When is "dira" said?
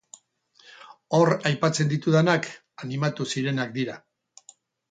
3.79-4.01